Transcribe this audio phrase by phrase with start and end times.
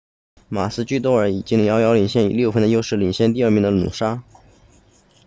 [0.49, 4.21] 马鲁基多尔 maroochydore 已经遥遥领先以六分的优势领先第二名的努沙 noosa